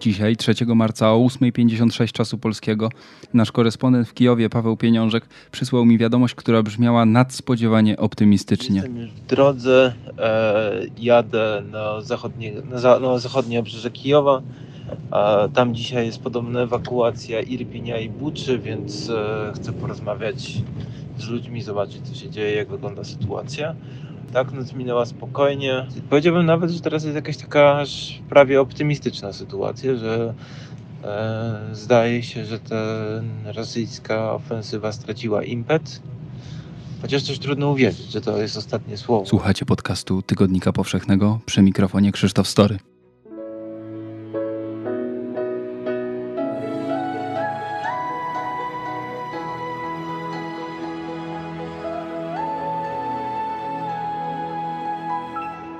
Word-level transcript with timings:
Dzisiaj, 0.00 0.36
3 0.36 0.54
marca 0.66 1.12
o 1.12 1.18
8.56 1.18 2.12
czasu 2.12 2.38
polskiego, 2.38 2.90
nasz 3.34 3.52
korespondent 3.52 4.08
w 4.08 4.14
Kijowie, 4.14 4.50
Paweł 4.50 4.76
Pieniążek, 4.76 5.28
przysłał 5.50 5.84
mi 5.84 5.98
wiadomość, 5.98 6.34
która 6.34 6.62
brzmiała 6.62 7.06
nadspodziewanie 7.06 7.96
optymistycznie. 7.96 8.76
Jestem 8.76 8.96
już 8.96 9.10
w 9.10 9.26
drodze, 9.26 9.92
e, 10.18 10.80
jadę 10.98 11.62
na 11.70 12.00
zachodnie, 12.00 12.52
na, 12.70 12.78
za, 12.78 13.00
na 13.00 13.18
zachodnie 13.18 13.60
obrzeże 13.60 13.90
Kijowa. 13.90 14.42
E, 15.12 15.48
tam 15.54 15.74
dzisiaj 15.74 16.06
jest 16.06 16.22
podobna 16.22 16.60
ewakuacja 16.60 17.40
Irpinia 17.40 17.98
i 17.98 18.08
Buczy, 18.08 18.58
więc 18.58 19.10
e, 19.10 19.52
chcę 19.54 19.72
porozmawiać 19.72 20.62
z 21.18 21.28
ludźmi, 21.28 21.62
zobaczyć 21.62 22.00
co 22.02 22.14
się 22.14 22.30
dzieje, 22.30 22.56
jak 22.56 22.68
wygląda 22.68 23.04
sytuacja. 23.04 23.74
Tak, 24.32 24.52
noc 24.52 24.72
minęła 24.72 25.06
spokojnie. 25.06 25.86
Powiedziałbym 26.10 26.46
nawet, 26.46 26.70
że 26.70 26.80
teraz 26.80 27.04
jest 27.04 27.16
jakaś 27.16 27.36
taka 27.36 27.84
prawie 28.28 28.60
optymistyczna 28.60 29.32
sytuacja, 29.32 29.96
że 29.96 30.34
e, 31.04 31.60
zdaje 31.72 32.22
się, 32.22 32.44
że 32.44 32.58
ta 32.58 32.76
rosyjska 33.44 34.32
ofensywa 34.32 34.92
straciła 34.92 35.44
impet. 35.44 36.00
Chociaż 37.02 37.22
też 37.22 37.38
trudno 37.38 37.70
uwierzyć, 37.70 38.10
że 38.10 38.20
to 38.20 38.38
jest 38.38 38.56
ostatnie 38.56 38.96
słowo. 38.96 39.26
Słuchacie 39.26 39.64
podcastu 39.64 40.22
Tygodnika 40.22 40.72
Powszechnego 40.72 41.40
przy 41.46 41.62
mikrofonie 41.62 42.12
Krzysztof 42.12 42.48
Story. 42.48 42.78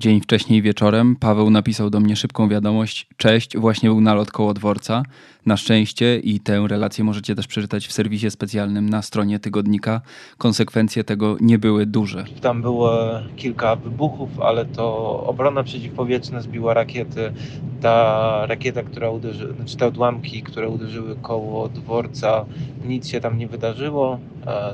Dzień 0.00 0.20
wcześniej 0.20 0.62
wieczorem 0.62 1.16
Paweł 1.16 1.50
napisał 1.50 1.90
do 1.90 2.00
mnie 2.00 2.16
szybką 2.16 2.48
wiadomość: 2.48 3.06
Cześć, 3.16 3.56
właśnie 3.56 3.88
był 3.88 4.00
nalot 4.00 4.30
koło 4.30 4.54
dworca. 4.54 5.02
Na 5.46 5.56
szczęście, 5.56 6.18
i 6.18 6.40
tę 6.40 6.66
relację 6.68 7.04
możecie 7.04 7.34
też 7.34 7.46
przeczytać 7.46 7.86
w 7.86 7.92
serwisie 7.92 8.30
specjalnym 8.30 8.90
na 8.90 9.02
stronie 9.02 9.38
tygodnika, 9.38 10.00
konsekwencje 10.38 11.04
tego 11.04 11.36
nie 11.40 11.58
były 11.58 11.86
duże. 11.86 12.24
Tam 12.40 12.62
było 12.62 12.98
kilka 13.36 13.76
wybuchów, 13.76 14.40
ale 14.40 14.64
to 14.64 15.20
obrona 15.26 15.62
przeciwpowietrzna 15.62 16.40
zbiła 16.40 16.74
rakiety. 16.74 17.32
Ta 17.80 18.46
rakieta, 18.46 18.82
która 18.82 19.10
uderzyła, 19.10 19.54
znaczy 19.54 19.76
te 19.76 19.86
odłamki, 19.86 20.42
które 20.42 20.68
uderzyły 20.68 21.16
koło 21.16 21.68
dworca, 21.68 22.44
nic 22.84 23.08
się 23.08 23.20
tam 23.20 23.38
nie 23.38 23.48
wydarzyło. 23.48 24.18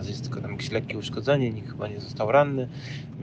Jest 0.08 0.22
tylko 0.22 0.40
tam 0.40 0.52
jakieś 0.52 0.70
lekkie 0.70 0.98
uszkodzenie, 0.98 1.50
nikt 1.50 1.70
chyba 1.70 1.88
nie 1.88 2.00
został 2.00 2.32
ranny. 2.32 2.68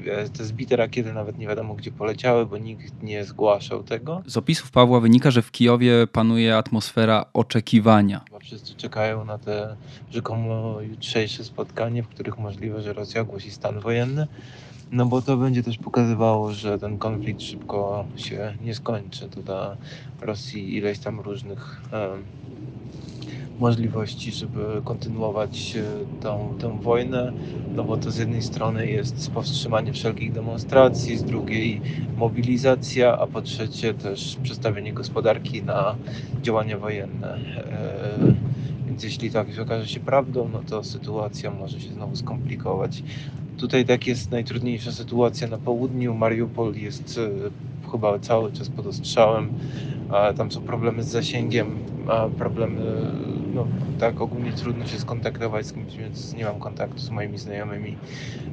E, 0.06 0.30
te 0.30 0.44
zbite 0.44 0.76
rakiety 0.76 1.14
nawet 1.14 1.38
nie 1.38 1.48
wiadomo 1.48 1.76
gdzie 1.76 1.92
poleciały, 1.92 2.46
bo 2.46 2.58
nikt 2.58 3.04
nie 3.04 3.26
zgłaszał 3.26 3.84
tego. 3.84 4.22
Z 4.26 4.38
opisów 4.38 4.72
Pawła 4.72 5.00
wynika, 5.00 5.32
że 5.32 5.42
w 5.42 5.52
Kijowie 5.52 6.08
panuje 6.08 6.58
atmosfera 6.58 7.26
oczekiwania. 7.34 8.22
Chyba 8.28 8.40
wszyscy 8.40 8.76
czekają 8.76 9.26
na 9.26 9.38
te 9.38 9.76
rzekomo 10.12 10.82
jutrzejsze 10.82 11.44
spotkanie, 11.44 12.04
w 12.04 12.08
których 12.08 12.38
możliwe, 12.38 12.82
że 12.82 12.94
Rosja 12.94 13.22
ogłosi 13.22 13.52
stan 13.52 13.80
wojenny. 13.80 14.28
No 14.92 15.06
bo 15.06 15.22
to 15.22 15.38
będzie 15.38 15.64
też 15.64 15.78
pokazywało, 15.78 16.52
że 16.52 16.80
ten 16.80 16.98
konflikt 16.98 17.42
szybko 17.42 18.06
się 18.16 18.54
nie 18.62 18.76
skończy. 18.76 19.30
To 19.30 19.42
da 19.42 19.78
Rosji 20.22 20.78
ileś 20.78 21.00
tam 21.00 21.20
różnych 21.20 21.82
um, 21.94 22.24
możliwości, 23.60 24.32
żeby 24.32 24.82
kontynuować 24.84 25.76
e, 25.76 25.84
tą, 26.22 26.54
tę 26.60 26.80
wojnę, 26.82 27.34
no 27.76 27.84
bo 27.84 27.98
to 27.98 28.12
z 28.12 28.18
jednej 28.18 28.42
strony 28.42 28.88
jest 28.88 29.32
powstrzymanie 29.32 29.94
wszelkich 29.94 30.32
demonstracji, 30.32 31.18
z 31.18 31.24
drugiej 31.24 31.82
mobilizacja, 32.18 33.18
a 33.18 33.28
po 33.28 33.42
trzecie 33.42 33.94
też 33.94 34.38
przestawienie 34.44 34.94
gospodarki 34.94 35.64
na 35.64 35.96
działania 36.42 36.78
wojenne. 36.78 37.36
E, 37.36 38.34
więc 38.88 39.04
jeśli 39.04 39.32
tak 39.32 39.48
okaże 39.62 39.88
się 39.88 40.00
prawdą, 40.00 40.50
no 40.54 40.62
to 40.70 40.84
sytuacja 40.84 41.52
może 41.52 41.80
się 41.80 41.94
znowu 41.94 42.16
skomplikować. 42.16 43.04
Tutaj 43.58 43.86
tak 43.86 44.08
jest 44.08 44.32
najtrudniejsza 44.32 44.92
sytuacja 44.92 45.48
na 45.48 45.58
południu. 45.58 46.14
Mariupol 46.14 46.76
jest 46.76 47.20
e, 47.88 47.92
chyba 47.92 48.20
cały 48.20 48.52
czas 48.52 48.70
pod 48.70 48.88
ostrzałem. 48.88 49.50
Tam 50.38 50.52
są 50.52 50.62
problemy 50.62 51.04
z 51.04 51.08
zasięgiem, 51.08 51.68
problemy 52.38 52.82
no 53.54 53.68
tak 54.00 54.22
ogólnie 54.22 54.52
trudno 54.52 54.86
się 54.86 55.00
skontaktować 55.00 55.66
z 55.66 55.74
kimś, 55.74 55.96
więc 55.96 56.34
nie 56.34 56.46
mam 56.46 56.60
kontaktu 56.60 57.00
z 57.00 57.10
moimi 57.10 57.38
znajomymi 57.38 57.98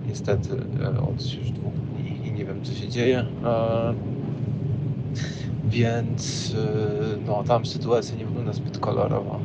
niestety 0.09 0.49
e, 0.83 1.00
od 1.00 1.34
już 1.34 1.50
dwóch 1.50 1.72
dni 1.72 2.28
i 2.28 2.33
nie 2.33 2.44
wiem 2.44 2.65
co 2.65 2.72
się 2.72 2.88
dzieje. 2.88 3.27
Więc 5.65 6.55
e, 6.55 7.27
no 7.27 7.44
tam 7.44 7.66
sytuacja 7.66 8.16
nie 8.16 8.27
wygląda 8.27 8.53
zbyt 8.53 8.78
kolorowo. 8.78 9.41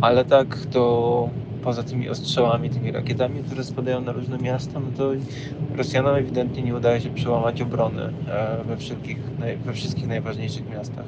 Ale 0.00 0.24
tak 0.24 0.66
to 0.66 1.28
poza 1.62 1.82
tymi 1.82 2.08
ostrzałami, 2.08 2.70
tymi 2.70 2.92
rakietami, 2.92 3.42
które 3.42 3.64
spadają 3.64 4.00
na 4.00 4.12
różne 4.12 4.38
miasta, 4.38 4.80
no 4.80 4.86
to 4.96 5.12
Rosjanom 5.76 6.14
ewidentnie 6.14 6.62
nie 6.62 6.76
udaje 6.76 7.00
się 7.00 7.10
przełamać 7.10 7.62
obrony 7.62 8.02
e, 8.02 8.64
we, 8.64 8.76
wszystkich, 8.76 9.18
we 9.64 9.72
wszystkich 9.72 10.08
najważniejszych 10.08 10.70
miastach. 10.70 11.04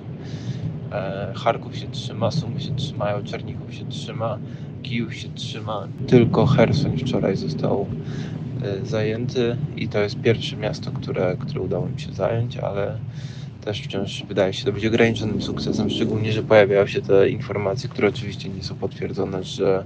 E, 0.94 1.32
Charków 1.36 1.76
się 1.76 1.86
trzyma, 1.86 2.30
Sumy 2.30 2.60
się 2.60 2.76
trzymają, 2.76 3.24
Czernichów 3.24 3.74
się 3.74 3.84
trzyma, 3.88 4.38
Kijów 4.82 5.14
się 5.14 5.28
trzyma. 5.28 5.88
Tylko 6.06 6.46
Hersoń 6.46 6.98
wczoraj 6.98 7.36
został 7.36 7.86
e, 8.62 8.86
zajęty 8.86 9.56
i 9.76 9.88
to 9.88 10.00
jest 10.00 10.20
pierwsze 10.20 10.56
miasto, 10.56 10.90
które, 10.90 11.36
które 11.40 11.60
udało 11.60 11.86
mi 11.86 12.00
się 12.00 12.12
zająć, 12.12 12.56
ale 12.56 12.98
też 13.64 13.80
wciąż 13.80 14.24
wydaje 14.28 14.52
się 14.52 14.64
to 14.64 14.72
być 14.72 14.86
ograniczonym 14.86 15.42
sukcesem, 15.42 15.90
szczególnie, 15.90 16.32
że 16.32 16.42
pojawiają 16.42 16.86
się 16.86 17.02
te 17.02 17.28
informacje, 17.28 17.88
które 17.88 18.08
oczywiście 18.08 18.48
nie 18.48 18.62
są 18.62 18.74
potwierdzone, 18.74 19.44
że, 19.44 19.84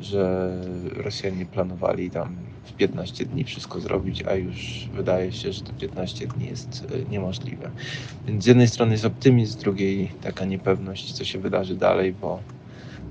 że 0.00 0.52
Rosjanie 0.96 1.46
planowali 1.46 2.10
tam 2.10 2.36
w 2.64 2.72
15 2.72 3.24
dni 3.24 3.44
wszystko 3.44 3.80
zrobić, 3.80 4.22
a 4.22 4.34
już 4.34 4.88
wydaje 4.94 5.32
się, 5.32 5.52
że 5.52 5.60
to 5.60 5.72
15 5.72 6.26
dni 6.26 6.46
jest 6.46 6.86
e, 6.92 7.10
niemożliwe. 7.10 7.70
Więc 8.26 8.44
z 8.44 8.46
jednej 8.46 8.68
strony 8.68 8.92
jest 8.92 9.04
optymizm, 9.04 9.52
z 9.52 9.56
drugiej 9.56 10.10
taka 10.22 10.44
niepewność, 10.44 11.12
co 11.12 11.24
się 11.24 11.38
wydarzy 11.38 11.76
dalej, 11.76 12.14
bo 12.20 12.40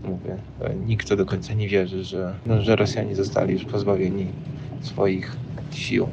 mówię, 0.04 0.38
e, 0.62 0.76
nikt 0.76 1.10
to 1.10 1.16
do 1.16 1.26
końca 1.26 1.54
nie 1.54 1.70
wierzy, 1.70 2.04
że, 2.04 2.36
no, 2.46 2.62
że 2.62 2.76
Rosjanie 2.76 3.16
zostali 3.16 3.54
już 3.54 3.66
pozbawieni 3.66 4.28
swoich 4.82 5.36
sił. 5.72 6.08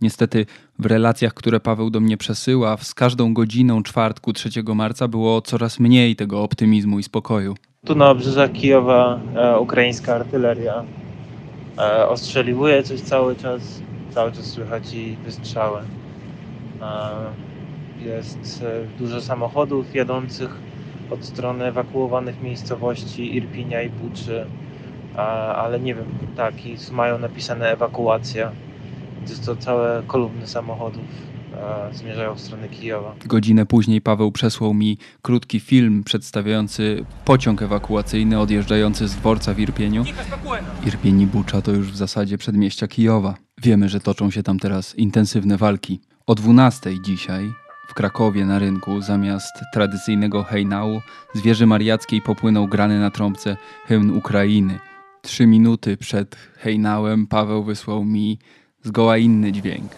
Niestety 0.00 0.46
w 0.78 0.86
relacjach, 0.86 1.34
które 1.34 1.60
Paweł 1.60 1.90
do 1.90 2.00
mnie 2.00 2.16
przesyła, 2.16 2.76
z 2.76 2.94
każdą 2.94 3.34
godziną 3.34 3.82
czwartku 3.82 4.32
3 4.32 4.50
marca 4.74 5.08
było 5.08 5.42
coraz 5.42 5.80
mniej 5.80 6.16
tego 6.16 6.42
optymizmu 6.42 6.98
i 6.98 7.02
spokoju. 7.02 7.54
Tu 7.86 7.94
na 7.94 8.10
obrzeżach 8.10 8.52
Kijowa 8.52 9.20
e, 9.36 9.58
ukraińska 9.58 10.14
artyleria 10.14 10.84
e, 11.78 12.08
ostrzeliwuje 12.08 12.82
coś 12.82 13.00
cały 13.00 13.36
czas, 13.36 13.82
cały 14.10 14.32
czas 14.32 14.46
słychać 14.46 14.94
i 14.94 15.16
wystrzały. 15.16 15.80
E, 16.82 17.34
jest 18.04 18.62
e, 18.62 18.98
dużo 18.98 19.20
samochodów 19.20 19.94
jadących 19.94 20.50
od 21.10 21.24
strony 21.24 21.64
ewakuowanych 21.64 22.42
miejscowości 22.42 23.36
Irpinia 23.36 23.82
i 23.82 23.90
Buczy, 23.90 24.46
ale 25.56 25.80
nie 25.80 25.94
wiem, 25.94 26.06
tak, 26.36 26.66
i 26.66 26.76
mają 26.92 27.18
napisane 27.18 27.72
ewakuacja. 27.72 28.52
Jest 29.28 29.46
to 29.46 29.56
całe 29.56 30.02
kolumny 30.06 30.46
samochodów 30.46 31.31
zmierzają 31.92 32.34
w 32.34 32.40
stronę 32.40 32.68
Kijowa. 32.68 33.14
Godzinę 33.26 33.66
później 33.66 34.00
Paweł 34.00 34.32
przesłał 34.32 34.74
mi 34.74 34.98
krótki 35.22 35.60
film 35.60 36.04
przedstawiający 36.04 37.04
pociąg 37.24 37.62
ewakuacyjny 37.62 38.40
odjeżdżający 38.40 39.08
z 39.08 39.14
dworca 39.16 39.54
w 39.54 39.60
Irpieniu. 39.60 40.04
Irpień 40.86 41.20
i 41.20 41.26
Bucza 41.26 41.62
to 41.62 41.72
już 41.72 41.92
w 41.92 41.96
zasadzie 41.96 42.38
przedmieścia 42.38 42.88
Kijowa. 42.88 43.34
Wiemy, 43.62 43.88
że 43.88 44.00
toczą 44.00 44.30
się 44.30 44.42
tam 44.42 44.58
teraz 44.58 44.94
intensywne 44.94 45.56
walki. 45.56 46.00
O 46.26 46.34
12 46.34 46.90
dzisiaj 47.02 47.52
w 47.88 47.94
Krakowie 47.94 48.46
na 48.46 48.58
rynku 48.58 49.00
zamiast 49.00 49.52
tradycyjnego 49.72 50.42
hejnału 50.42 51.00
z 51.34 51.40
wieży 51.40 51.66
mariackiej 51.66 52.20
popłynął 52.20 52.68
grany 52.68 53.00
na 53.00 53.10
trąbce 53.10 53.56
hymn 53.86 54.10
Ukrainy. 54.16 54.78
Trzy 55.22 55.46
minuty 55.46 55.96
przed 55.96 56.36
hejnałem 56.56 57.26
Paweł 57.26 57.64
wysłał 57.64 58.04
mi 58.04 58.38
zgoła 58.82 59.18
inny 59.18 59.52
dźwięk. 59.52 59.92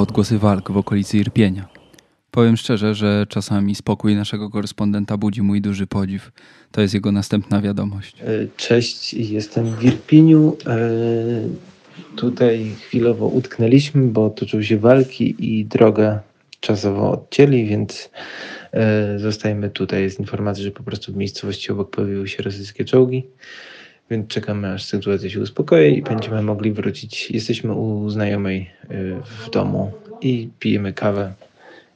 Odgłosy 0.00 0.38
walk 0.38 0.70
w 0.70 0.76
okolicy 0.76 1.18
Irpienia. 1.18 1.68
Powiem 2.30 2.56
szczerze, 2.56 2.94
że 2.94 3.26
czasami 3.28 3.74
spokój 3.74 4.16
naszego 4.16 4.50
korespondenta 4.50 5.16
budzi 5.16 5.42
mój 5.42 5.60
duży 5.60 5.86
podziw. 5.86 6.32
To 6.72 6.80
jest 6.80 6.94
jego 6.94 7.12
następna 7.12 7.60
wiadomość. 7.60 8.20
E, 8.20 8.24
cześć, 8.56 9.14
jestem 9.14 9.76
w 9.76 9.84
Irpieniu. 9.84 10.56
E, 10.66 10.78
Tutaj 12.16 12.72
chwilowo 12.80 13.26
utknęliśmy, 13.26 14.06
bo 14.06 14.30
toczyły 14.30 14.64
się 14.64 14.78
walki 14.78 15.34
i 15.38 15.64
drogę 15.64 16.20
czasowo 16.60 17.10
odcięli, 17.10 17.66
więc 17.66 18.10
e, 18.72 19.18
zostajemy 19.18 19.70
tutaj. 19.70 20.02
Jest 20.02 20.20
informacja, 20.20 20.64
że 20.64 20.70
po 20.70 20.82
prostu 20.82 21.12
w 21.12 21.16
miejscowości 21.16 21.72
obok 21.72 21.90
pojawiły 21.90 22.28
się 22.28 22.42
rosyjskie 22.42 22.84
czołgi, 22.84 23.24
więc 24.10 24.28
czekamy 24.28 24.72
aż 24.72 24.84
sytuacja 24.84 25.30
się 25.30 25.40
uspokoi 25.40 25.98
i 25.98 26.02
będziemy 26.02 26.42
mogli 26.42 26.72
wrócić. 26.72 27.30
Jesteśmy 27.30 27.74
u 27.74 28.10
znajomej 28.10 28.70
e, 28.82 28.86
w 29.24 29.50
domu 29.50 29.92
i 30.20 30.48
pijemy 30.58 30.92
kawę 30.92 31.32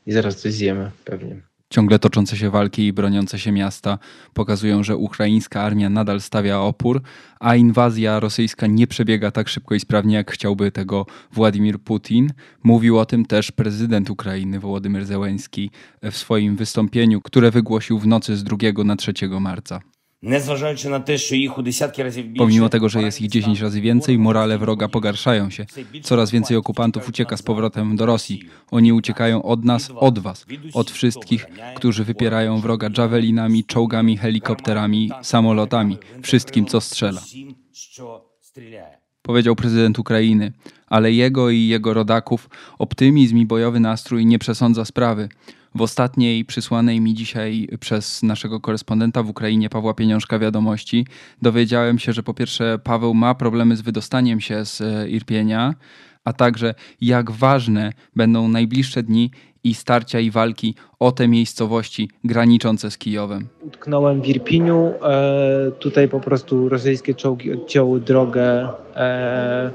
i 0.06 0.12
zaraz 0.12 0.36
coś 0.36 0.52
zjemy 0.52 0.90
pewnie. 1.04 1.36
Ciągle 1.70 1.98
toczące 1.98 2.36
się 2.36 2.50
walki 2.50 2.86
i 2.86 2.92
broniące 2.92 3.38
się 3.38 3.52
miasta 3.52 3.98
pokazują, 4.34 4.84
że 4.84 4.96
ukraińska 4.96 5.62
armia 5.62 5.90
nadal 5.90 6.20
stawia 6.20 6.60
opór, 6.60 7.02
a 7.40 7.56
inwazja 7.56 8.20
rosyjska 8.20 8.66
nie 8.66 8.86
przebiega 8.86 9.30
tak 9.30 9.48
szybko 9.48 9.74
i 9.74 9.80
sprawnie, 9.80 10.14
jak 10.14 10.30
chciałby 10.30 10.70
tego 10.70 11.06
Władimir 11.32 11.78
Putin. 11.78 12.30
Mówił 12.64 12.98
o 12.98 13.06
tym 13.06 13.26
też 13.26 13.52
prezydent 13.52 14.10
Ukrainy 14.10 14.60
Wołodymyr 14.60 15.04
Zełenski 15.04 15.70
w 16.02 16.16
swoim 16.16 16.56
wystąpieniu, 16.56 17.20
które 17.20 17.50
wygłosił 17.50 17.98
w 17.98 18.06
nocy 18.06 18.36
z 18.36 18.44
2 18.44 18.56
na 18.84 18.96
3 18.96 19.12
marca. 19.40 19.80
Pomimo 22.38 22.68
tego, 22.68 22.88
że 22.88 23.02
jest 23.02 23.20
ich 23.20 23.28
10 23.28 23.60
razy 23.60 23.80
więcej, 23.80 24.18
morale 24.18 24.58
wroga 24.58 24.88
pogarszają 24.88 25.50
się. 25.50 25.66
Coraz 26.02 26.30
więcej 26.30 26.56
okupantów 26.56 27.08
ucieka 27.08 27.36
z 27.36 27.42
powrotem 27.42 27.96
do 27.96 28.06
Rosji. 28.06 28.42
Oni 28.70 28.92
uciekają 28.92 29.42
od 29.42 29.64
nas, 29.64 29.90
od 29.96 30.18
was, 30.18 30.46
od 30.74 30.90
wszystkich, 30.90 31.46
którzy 31.74 32.04
wypierają 32.04 32.60
wroga 32.60 32.90
dżawelinami, 32.90 33.64
czołgami, 33.64 34.16
helikopterami, 34.16 35.10
samolotami, 35.22 35.98
wszystkim, 36.22 36.66
co 36.66 36.80
strzela. 36.80 37.22
Powiedział 39.22 39.56
prezydent 39.56 39.98
Ukrainy, 39.98 40.52
ale 40.86 41.12
jego 41.12 41.50
i 41.50 41.66
jego 41.66 41.94
rodaków 41.94 42.50
optymizm 42.78 43.38
i 43.38 43.46
bojowy 43.46 43.80
nastrój 43.80 44.26
nie 44.26 44.38
przesądza 44.38 44.84
sprawy. 44.84 45.28
W 45.76 45.82
ostatniej 45.82 46.44
przysłanej 46.44 47.00
mi 47.00 47.14
dzisiaj 47.14 47.68
przez 47.80 48.22
naszego 48.22 48.60
korespondenta 48.60 49.22
w 49.22 49.28
Ukrainie 49.28 49.68
Pawła 49.70 49.94
Pieniążka 49.94 50.38
wiadomości 50.38 51.06
dowiedziałem 51.42 51.98
się, 51.98 52.12
że 52.12 52.22
po 52.22 52.34
pierwsze 52.34 52.78
Paweł 52.84 53.14
ma 53.14 53.34
problemy 53.34 53.76
z 53.76 53.80
wydostaniem 53.80 54.40
się 54.40 54.64
z 54.64 54.80
e, 54.80 55.08
Irpienia, 55.08 55.74
a 56.24 56.32
także 56.32 56.74
jak 57.00 57.30
ważne 57.30 57.92
będą 58.16 58.48
najbliższe 58.48 59.02
dni 59.02 59.30
i 59.64 59.74
starcia 59.74 60.20
i 60.20 60.30
walki 60.30 60.74
o 60.98 61.12
te 61.12 61.28
miejscowości 61.28 62.10
graniczące 62.24 62.90
z 62.90 62.98
Kijowem. 62.98 63.48
Utknąłem 63.62 64.22
w 64.22 64.28
Irpiniu. 64.28 64.92
E, 65.02 65.70
tutaj 65.78 66.08
po 66.08 66.20
prostu 66.20 66.68
rosyjskie 66.68 67.14
czołgi 67.14 67.52
odcięły 67.52 68.00
drogę 68.00 68.68
e, 68.96 69.70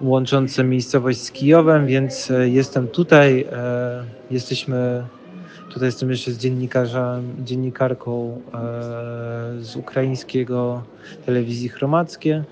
łączącą 0.00 0.64
miejscowość 0.64 1.20
z 1.20 1.32
Kijowem, 1.32 1.86
więc 1.86 2.30
e, 2.30 2.48
jestem 2.48 2.88
tutaj. 2.88 3.46
E, 3.52 4.04
jesteśmy 4.30 5.04
tutaj 5.78 5.88
jestem 5.88 6.10
jeszcze 6.10 6.32
z 6.32 6.38
dziennikarzem, 6.38 7.34
dziennikarką 7.44 8.40
e, 8.54 8.58
z 9.62 9.76
ukraińskiego 9.76 10.82
telewizji 11.26 11.68
Chromackie. 11.68 12.44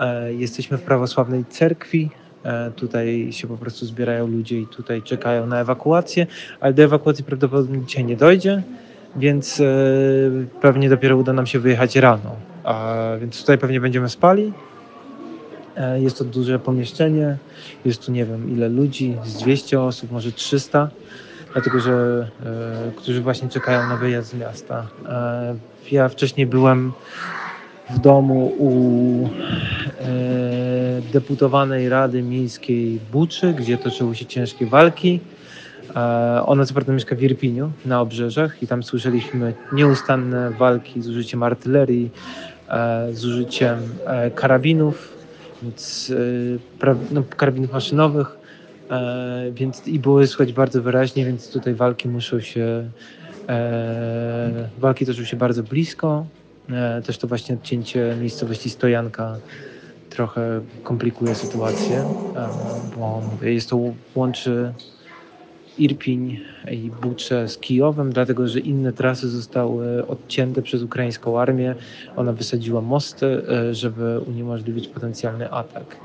E, 0.00 0.34
jesteśmy 0.34 0.78
w 0.78 0.82
prawosławnej 0.82 1.44
cerkwi. 1.44 2.10
E, 2.44 2.70
tutaj 2.70 3.28
się 3.30 3.48
po 3.48 3.56
prostu 3.56 3.86
zbierają 3.86 4.26
ludzie 4.26 4.60
i 4.60 4.66
tutaj 4.66 5.02
czekają 5.02 5.46
na 5.46 5.60
ewakuację, 5.60 6.26
ale 6.60 6.72
do 6.72 6.82
ewakuacji 6.82 7.24
prawdopodobnie 7.24 7.86
dzisiaj 7.86 8.04
nie 8.04 8.16
dojdzie 8.16 8.62
więc 9.16 9.62
pewnie 10.60 10.88
dopiero 10.88 11.16
uda 11.16 11.32
nam 11.32 11.46
się 11.46 11.58
wyjechać 11.58 11.96
rano. 11.96 12.36
Więc 13.20 13.40
tutaj 13.40 13.58
pewnie 13.58 13.80
będziemy 13.80 14.08
spali. 14.08 14.52
Jest 15.96 16.18
to 16.18 16.24
duże 16.24 16.58
pomieszczenie, 16.58 17.36
jest 17.84 18.06
tu 18.06 18.12
nie 18.12 18.24
wiem 18.24 18.50
ile 18.50 18.68
ludzi, 18.68 19.16
z 19.24 19.34
200 19.34 19.80
osób, 19.80 20.12
może 20.12 20.32
300, 20.32 20.88
dlatego 21.54 21.80
że 21.80 22.26
e, 22.46 22.92
którzy 22.96 23.20
właśnie 23.20 23.48
czekają 23.48 23.88
na 23.88 23.96
wyjazd 23.96 24.30
z 24.30 24.34
miasta. 24.34 24.86
E, 25.08 25.54
ja 25.92 26.08
wcześniej 26.08 26.46
byłem 26.46 26.92
w 27.90 27.98
domu 27.98 28.52
u 28.58 29.28
e, 30.00 30.10
deputowanej 31.12 31.88
Rady 31.88 32.22
Miejskiej 32.22 33.00
Buczy, 33.12 33.54
gdzie 33.54 33.78
toczyły 33.78 34.14
się 34.14 34.26
ciężkie 34.26 34.66
walki. 34.66 35.20
Ona 36.46 36.66
co 36.66 36.74
prawda 36.74 36.92
mieszka 36.92 37.16
w 37.16 37.22
Irpiniu 37.22 37.72
na 37.86 38.00
obrzeżach 38.00 38.62
i 38.62 38.66
tam 38.66 38.82
słyszeliśmy 38.82 39.54
nieustanne 39.72 40.50
walki 40.50 41.02
z 41.02 41.08
użyciem 41.08 41.42
artylerii, 41.42 42.10
z 43.12 43.24
użyciem 43.24 43.78
karabinów, 44.34 45.08
więc, 45.62 46.12
no, 47.10 47.22
karabinów 47.36 47.72
maszynowych, 47.72 48.36
e, 48.90 49.52
więc 49.52 49.86
i 49.86 49.98
było 49.98 50.26
słychać 50.26 50.52
bardzo 50.52 50.82
wyraźnie, 50.82 51.24
więc 51.26 51.50
tutaj 51.50 51.74
walki 51.74 52.08
muszą 52.08 52.40
się, 52.40 52.90
e, 53.48 54.70
walki 54.78 55.06
toczą 55.06 55.24
się 55.24 55.36
bardzo 55.36 55.62
blisko. 55.62 56.26
E, 56.70 57.02
Też 57.02 57.18
to 57.18 57.28
właśnie 57.28 57.54
odcięcie 57.54 58.16
miejscowości 58.20 58.70
Stojanka 58.70 59.42
trochę 60.08 60.60
komplikuje 60.82 61.34
sytuację, 61.34 62.14
e, 62.34 62.48
bo 62.96 63.38
jest 63.42 63.70
to 63.70 63.78
łączy 64.14 64.74
Irpiń 65.78 66.40
i 66.70 66.90
Bucze 67.02 67.48
z 67.48 67.58
Kijowem, 67.58 68.12
dlatego 68.12 68.48
że 68.48 68.60
inne 68.60 68.92
trasy 68.92 69.28
zostały 69.28 70.06
odcięte 70.06 70.62
przez 70.62 70.82
ukraińską 70.82 71.40
armię. 71.40 71.74
Ona 72.16 72.32
wysadziła 72.32 72.80
mosty, 72.80 73.26
e, 73.48 73.74
żeby 73.74 74.20
uniemożliwić 74.26 74.88
potencjalny 74.88 75.50
atak. 75.50 75.96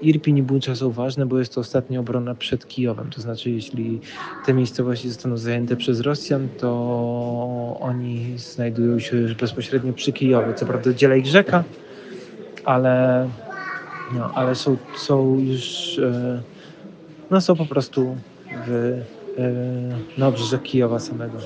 Irpiń 0.00 0.38
i 0.38 0.42
Bucza 0.42 0.76
są 0.76 0.90
ważne, 0.90 1.26
bo 1.26 1.38
jest 1.38 1.54
to 1.54 1.60
ostatnia 1.60 2.00
obrona 2.00 2.34
przed 2.34 2.68
Kijowem. 2.68 3.10
To 3.10 3.20
znaczy, 3.20 3.50
jeśli 3.50 4.00
te 4.46 4.54
miejscowości 4.54 5.08
zostaną 5.08 5.36
zajęte 5.36 5.76
przez 5.76 6.00
Rosjan, 6.00 6.48
to 6.58 7.76
oni 7.80 8.38
znajdują 8.38 8.98
się 8.98 9.16
już 9.16 9.34
bezpośrednio 9.34 9.92
przy 9.92 10.12
Kijowie. 10.12 10.54
Co 10.54 10.66
prawda 10.66 10.92
dziela 10.92 11.16
ich 11.16 11.26
rzeka, 11.26 11.64
ale, 12.64 13.28
no, 14.14 14.30
ale 14.34 14.54
są, 14.54 14.76
są 14.96 15.38
już 15.38 15.98
e, 15.98 16.42
no, 17.30 17.40
są 17.40 17.56
po 17.56 17.66
prostu 17.66 18.16
w, 18.66 19.00
e, 19.38 20.18
na 20.18 20.28
obrzeżach 20.28 20.62
Kijowa 20.62 20.98
samego. 20.98 21.38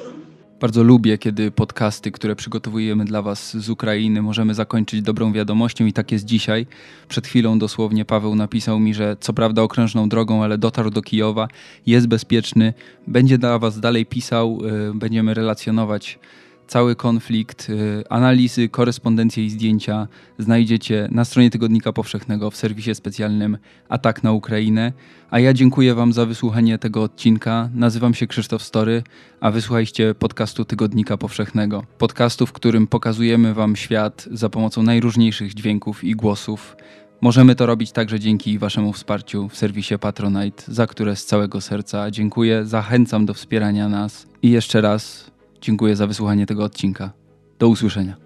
Bardzo 0.60 0.82
lubię, 0.82 1.18
kiedy 1.18 1.50
podcasty, 1.50 2.10
które 2.10 2.36
przygotowujemy 2.36 3.04
dla 3.04 3.22
Was 3.22 3.56
z 3.56 3.70
Ukrainy, 3.70 4.22
możemy 4.22 4.54
zakończyć 4.54 5.02
dobrą 5.02 5.32
wiadomością 5.32 5.86
i 5.86 5.92
tak 5.92 6.12
jest 6.12 6.24
dzisiaj. 6.24 6.66
Przed 7.08 7.26
chwilą 7.26 7.58
dosłownie 7.58 8.04
Paweł 8.04 8.34
napisał 8.34 8.80
mi, 8.80 8.94
że 8.94 9.16
co 9.20 9.32
prawda 9.32 9.62
okrężną 9.62 10.08
drogą, 10.08 10.44
ale 10.44 10.58
dotarł 10.58 10.90
do 10.90 11.02
Kijowa, 11.02 11.48
jest 11.86 12.06
bezpieczny, 12.06 12.74
będzie 13.06 13.38
dla 13.38 13.58
Was 13.58 13.80
dalej 13.80 14.06
pisał, 14.06 14.58
y, 14.90 14.94
będziemy 14.94 15.34
relacjonować 15.34 16.18
cały 16.66 16.96
konflikt, 16.96 17.70
y, 17.70 18.04
analizy, 18.08 18.68
korespondencje 18.68 19.44
i 19.44 19.50
zdjęcia 19.50 20.08
znajdziecie 20.38 21.08
na 21.10 21.24
stronie 21.24 21.50
Tygodnika 21.50 21.92
Powszechnego 21.92 22.50
w 22.50 22.56
serwisie 22.56 22.94
specjalnym 22.94 23.58
Atak 23.88 24.22
na 24.22 24.32
Ukrainę. 24.32 24.92
A 25.30 25.38
ja 25.38 25.52
dziękuję 25.52 25.94
Wam 25.94 26.12
za 26.12 26.26
wysłuchanie 26.26 26.78
tego 26.78 27.02
odcinka. 27.02 27.70
Nazywam 27.74 28.14
się 28.14 28.26
Krzysztof 28.26 28.62
Story, 28.62 29.02
a 29.40 29.50
wysłuchajcie 29.50 30.14
podcastu 30.14 30.64
Tygodnika 30.64 31.16
Powszechnego. 31.16 31.84
Podcastu, 31.98 32.46
w 32.46 32.52
którym 32.52 32.86
pokazujemy 32.86 33.54
Wam 33.54 33.76
świat 33.76 34.28
za 34.30 34.48
pomocą 34.48 34.82
najróżniejszych 34.82 35.54
dźwięków 35.54 36.04
i 36.04 36.14
głosów. 36.14 36.76
Możemy 37.20 37.54
to 37.54 37.66
robić 37.66 37.92
także 37.92 38.20
dzięki 38.20 38.58
Waszemu 38.58 38.92
wsparciu 38.92 39.48
w 39.48 39.56
serwisie 39.56 39.98
Patronite, 40.00 40.62
za 40.68 40.86
które 40.86 41.16
z 41.16 41.24
całego 41.24 41.60
serca 41.60 42.10
dziękuję. 42.10 42.66
Zachęcam 42.66 43.26
do 43.26 43.34
wspierania 43.34 43.88
nas 43.88 44.26
i 44.42 44.50
jeszcze 44.50 44.80
raz 44.80 45.30
dziękuję 45.66 45.96
za 45.96 46.06
wysłuchanie 46.06 46.46
tego 46.46 46.64
odcinka. 46.64 47.12
Do 47.58 47.68
usłyszenia. 47.68 48.16